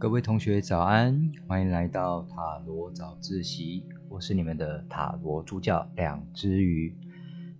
[0.00, 3.84] 各位同学早安，欢迎来到塔罗早自习。
[4.08, 6.96] 我是你们的塔罗助教两只鱼。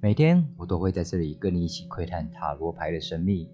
[0.00, 3.46] 每天我都会在这里跟你一起窥探塔罗牌的神秘，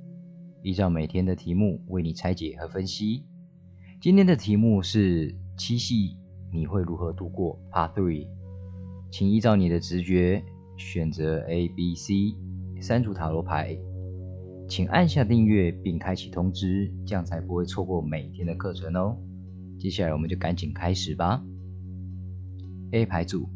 [0.63, 3.25] 依照每天的题目为你拆解和分析。
[4.01, 6.17] 今天的题目是七夕，
[6.53, 8.29] 你会如何度过？Part Three，
[9.11, 10.45] 请依照你的直觉
[10.77, 12.37] 选择 A、B、C
[12.81, 13.77] 三组塔罗牌。
[14.69, 19.17] 请按下订阅并开启通知，这样才不会错过每天的课程哦。
[19.79, 21.43] 接下来我们就赶紧开始吧。
[22.91, 23.49] A 牌组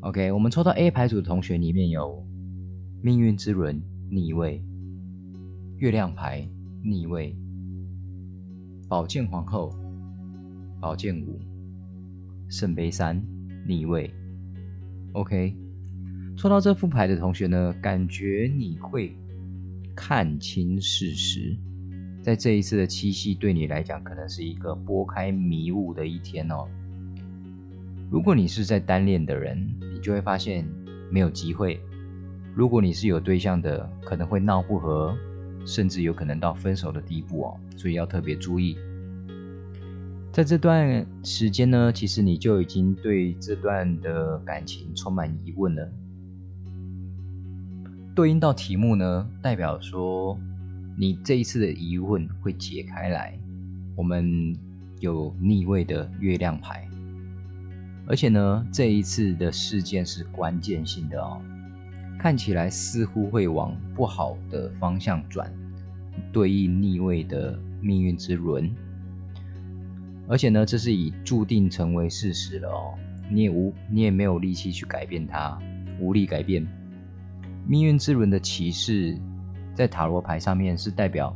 [0.00, 2.26] ，OK，我们抽到 A 牌组的同学里面有
[3.02, 4.64] 命运之轮逆位、
[5.78, 6.48] 月亮牌
[6.82, 7.36] 逆位、
[8.88, 9.70] 宝剑皇后、
[10.80, 11.38] 宝剑五、
[12.48, 13.22] 圣杯三
[13.66, 14.10] 逆位。
[15.12, 15.54] OK，
[16.36, 19.14] 抽到这副牌的同学呢，感觉你会。
[19.94, 21.56] 看清事实，
[22.22, 26.66] 在这一次的七夕，对你来讲可能是一个拨开迷雾的一天哦。
[28.10, 29.58] 如果你是在单恋的人，
[29.92, 30.66] 你就会发现
[31.10, 31.78] 没有机会；
[32.54, 35.16] 如果你是有对象的，可能会闹不和，
[35.64, 37.56] 甚至有可能到分手的地步哦。
[37.76, 38.76] 所以要特别注意。
[40.32, 45.92] 在这段时间呢，其实你就已经对这段的感情充满疑问了。
[48.20, 50.38] 对应到题目呢，代表说
[50.94, 53.32] 你这一次的疑问会解开来。
[53.96, 54.54] 我们
[54.98, 56.86] 有逆位的月亮牌，
[58.06, 61.40] 而且呢，这一次的事件是关键性的哦，
[62.18, 65.50] 看起来似乎会往不好的方向转。
[66.30, 68.70] 对应逆位的命运之轮，
[70.28, 72.92] 而且呢，这是已注定成为事实了哦，
[73.30, 75.58] 你也无你也没有力气去改变它，
[75.98, 76.68] 无力改变。
[77.70, 79.16] 命运之轮的骑士，
[79.76, 81.32] 在塔罗牌上面是代表，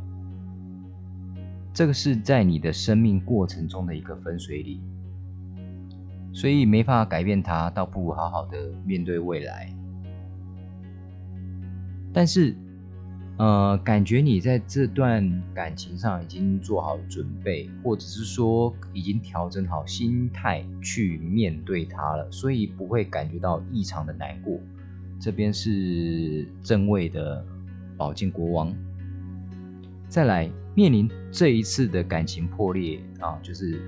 [1.73, 4.81] 这个是在你的生命过程中的一个分水岭，
[6.33, 9.73] 所以没法改变它，倒不如好好的面对未来。
[12.11, 12.53] 但是，
[13.37, 24.59] 呃，感觉你在这段感情上已经做好准备，或者是说已经调整好心态去面对它了，所以不会感觉到异常的难过。
[25.19, 27.43] 这边是正位的
[27.97, 28.73] 宝剑国王，
[30.07, 33.81] 再来面临这一次的感情破裂啊，就是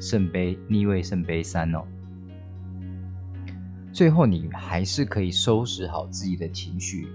[0.00, 1.84] 圣杯逆位圣杯三哦。
[3.92, 7.08] 最后你还是可以收拾好自己的情绪，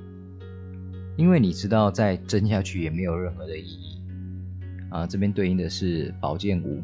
[1.18, 4.02] 因为你知道再争下去也没有任何的意义
[4.90, 5.06] 啊。
[5.06, 6.82] 这边对应的是宝剑五，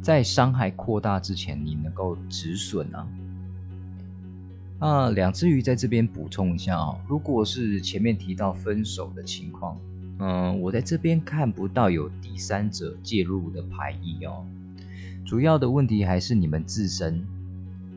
[0.00, 3.06] 在伤害扩大之前，你能够止损啊。
[4.82, 6.98] 啊，两只鱼在这边补充一下哦。
[7.06, 9.78] 如果是前面提到分手的情况，
[10.18, 14.44] 嗯，我在这边看不到有第三者介入的牌意哦。
[15.24, 17.24] 主要的问题还是你们自身，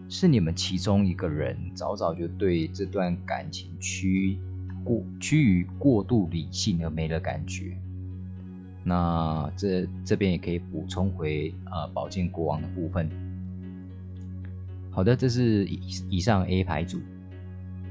[0.07, 4.37] 是你们其中一个人早早就对这段感情趋
[4.83, 7.75] 过趋于过度理性而没了感觉。
[8.83, 13.09] 那这这边也可以补充回呃宝剑国王的部分。
[14.95, 17.01] 好的，这是以以上 A 牌组，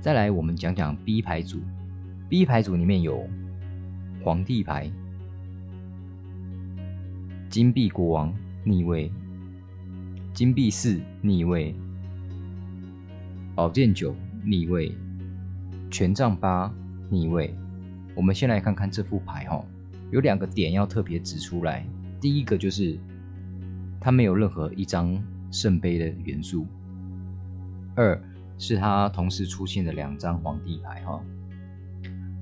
[0.01, 1.61] 再来我们讲讲 B 牌组。
[2.31, 3.29] B 牌组里面有
[4.23, 4.91] 皇帝牌、
[7.51, 8.35] 金币国王
[8.65, 9.13] 逆位、
[10.33, 11.75] 金币四逆位、
[13.55, 14.97] 宝剑九逆位、
[15.91, 16.73] 权杖八
[17.11, 17.55] 逆位。
[18.15, 19.63] 我们先来看看这副牌哈，
[20.11, 21.87] 有两个点要特别指出来。
[22.19, 22.99] 第一个就是
[24.01, 26.67] 它没有任何一张圣杯的元素。
[27.95, 28.21] 二
[28.59, 31.21] 是它同时出现的两张皇帝牌哈，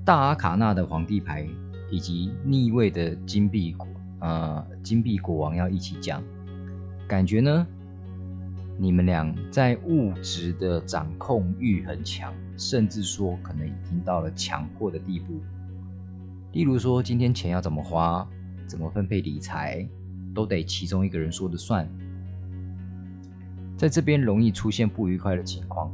[0.05, 1.47] 大阿卡纳的皇帝牌
[1.89, 3.87] 以及逆位的金币国
[4.19, 6.23] 呃金币国王要一起讲，
[7.07, 7.67] 感觉呢，
[8.77, 15.41] 你们俩在物质的掌控欲很强，甚至说可能已经到了强迫的地步。
[16.51, 18.27] 例如说今天钱要怎么花，
[18.67, 19.87] 怎么分配理财，
[20.33, 21.87] 都得其中一个人说的算。
[23.83, 25.93] 在这边容易出现不愉快的情况，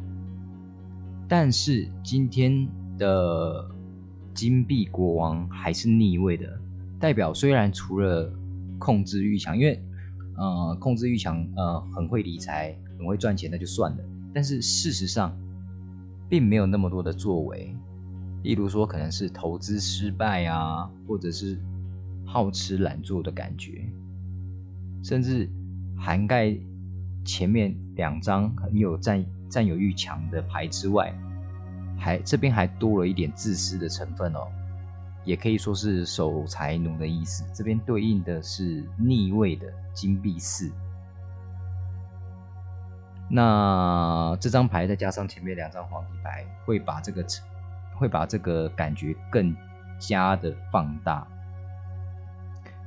[1.27, 2.67] 但是今天
[2.99, 3.67] 的
[4.31, 6.45] 金币国王还是逆位的，
[6.99, 8.31] 代表虽然除了
[8.77, 9.83] 控制欲强，因为
[10.37, 13.97] 呃控制欲强，呃很会理财，很会赚钱，那就算了。
[14.31, 15.35] 但是事实上，
[16.29, 17.75] 并没有那么多的作为，
[18.43, 21.59] 例如说可能是投资失败啊，或者是
[22.23, 23.91] 好吃懒做的感觉，
[25.01, 25.49] 甚至
[25.97, 26.55] 涵盖。
[27.23, 31.13] 前面两张很有占占有欲强的牌之外，
[31.97, 34.47] 还这边还多了一点自私的成分哦。
[35.25, 37.43] 也可以说是守财奴的意思。
[37.53, 40.71] 这边对应的是逆位的金币四。
[43.29, 47.23] 那这张牌再加上前面两张皇帝牌，会把这个
[47.95, 49.55] 会把这个感觉更
[49.99, 51.27] 加的放大。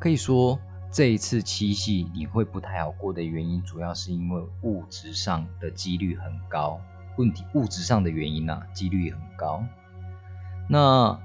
[0.00, 0.58] 可以说
[0.92, 6.78] 这一次七夕你会不太好过的原因，主要是因为物质上的几率很高。
[7.16, 9.64] 问题物质上的原因呢，几率很高。
[10.68, 11.18] 那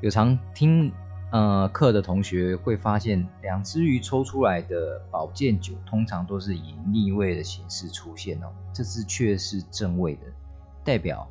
[0.00, 0.92] 有常听
[1.30, 8.52] 呃课的同学会发现，两只鱼抽出来的宝剑九，通常都是以逆位的形式出现哦。
[8.72, 10.22] 这次却是正位的，
[10.82, 11.24] 代表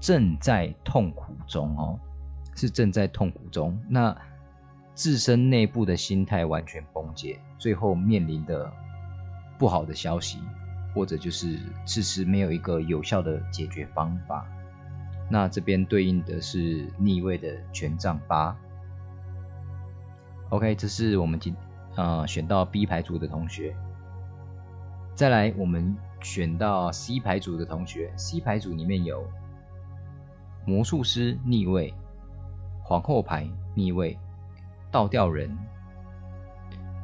[0.00, 2.00] 正在痛苦中哦，
[2.56, 3.78] 是正在痛苦中。
[3.86, 4.16] 那
[4.94, 8.70] 自身内部的心态完全崩解，最后面临的
[9.58, 10.38] 不好的消息，
[10.94, 14.46] 或者就是迟迟没有一个有效的解决方法。
[15.30, 18.54] 那这边对应的是逆位的权杖八。
[20.50, 21.56] OK，这是我们今
[21.96, 23.74] 呃选到 B 牌组的同学。
[25.14, 29.26] 再来，我们选到 C 牌组的同学，C 牌组里面有
[30.66, 31.94] 魔术师逆位、
[32.82, 34.18] 皇后牌逆位。
[34.92, 35.50] 倒吊人、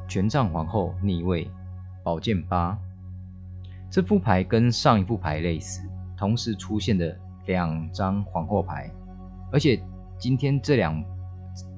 [0.07, 1.49] 权杖皇后逆位、
[2.03, 2.79] 宝剑八，
[3.89, 5.81] 这副牌跟上一副牌类似，
[6.15, 8.91] 同时出现的两张皇后牌，
[9.51, 9.81] 而且
[10.19, 11.03] 今天这两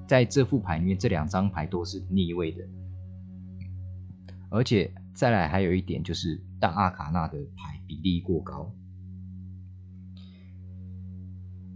[0.05, 2.61] 在这副牌里面这两张牌都是逆位的，
[4.49, 8.69] 而且再来还有一点就是大阿卡纳的牌比例过高，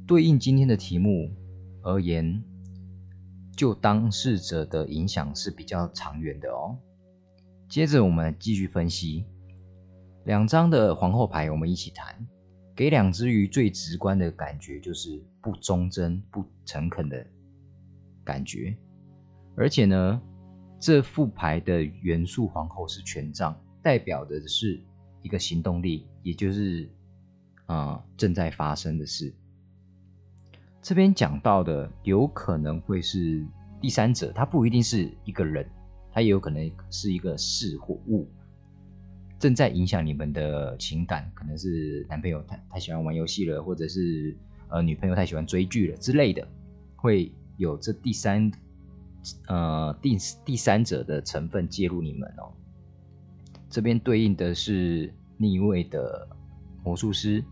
[0.05, 1.31] 对应今天的题目
[1.83, 2.43] 而言。
[3.55, 6.77] 就当事者的影响是比较长远的哦。
[7.67, 9.25] 接着我们继续分析
[10.25, 12.15] 两张的皇后牌，我们一起谈。
[12.75, 17.25] 给两只鱼最直观的感觉就是不忠贞、不诚恳的
[18.21, 18.75] 感觉。
[19.55, 20.21] 而且呢，
[20.77, 24.83] 这副牌的元素皇后是权杖，代表的是
[25.21, 26.89] 一个行动力，也就是
[27.65, 29.33] 啊正在发生的事。
[30.85, 33.43] 这边讲到的有可能会是
[33.81, 35.67] 第三者，他不一定是一个人，
[36.11, 38.29] 他也有可能是一个事或物，
[39.39, 44.37] 正在影响你们的情感，可能是男朋友太太喜欢玩游戏了，或者是
[44.69, 46.47] 呃女朋友太喜欢追剧了之类的，
[46.95, 48.51] 会有这第三
[49.47, 50.15] 呃第
[50.45, 52.53] 第三者的成分介入你们哦。
[53.71, 56.27] 这边对应的是逆位的
[56.83, 57.43] 魔术师。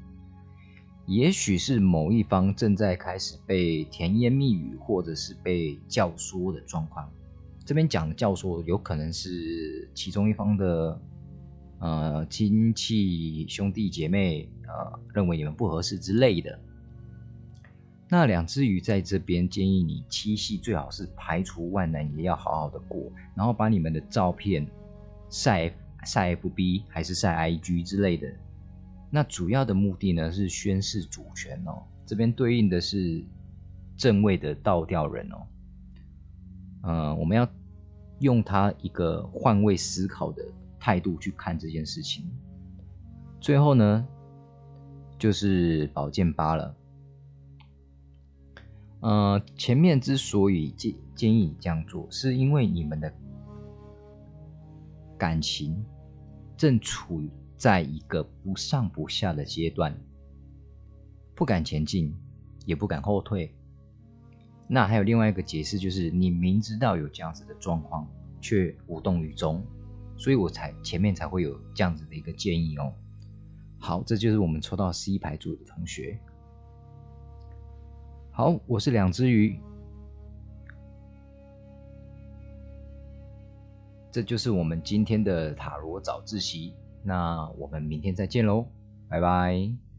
[1.05, 7.11] 也许是某一方正在开始被甜言蜜语，或者是被教唆的状况。
[7.65, 11.01] 这边讲的教唆，有可能是其中一方的
[11.79, 16.57] 呃亲戚、兄弟姐妹呃认为你们不合适之类的。
[18.09, 24.65] 那两只鱼在这边建议你七夕最好是排除万难，也要好好的过，然后把你们的照片
[25.29, 25.73] 晒
[26.05, 28.27] 晒 FB 还是晒 IG 之类的。
[29.15, 33.24] 那主要的目的呢是宣示主权哦，这边对应的是
[33.95, 35.48] 正位的倒吊人哦，
[36.81, 37.48] 嗯，我们要
[38.21, 40.44] 用他一个换位思考的
[40.80, 42.25] 态度去看这件事情。
[43.39, 44.04] 最后呢，
[45.19, 46.75] 就是宝剑八了，
[49.01, 53.13] 呃，前面之所以建建议你这样做，是因为你们的
[55.20, 55.86] 感情
[56.58, 57.29] 正处于。
[57.63, 59.98] 在一个不上不下的阶段，
[61.34, 62.13] 不敢前进，
[62.65, 63.55] 也不敢后退。
[64.67, 68.05] 那还有另外一个解释，就是你明知道有这样子的状况，
[68.41, 69.65] 却无动于衷，
[70.17, 72.93] 所以我才前面才会有这样子的一个建议哦。
[73.79, 76.20] 好，这就是我们抽到 C 牌组的同学。
[78.32, 79.58] 好，我是两只鱼，
[84.12, 86.74] 这就是我们今天的塔罗早自习。
[87.03, 88.65] 那我们明天再见喽，
[89.10, 89.92] 拜拜。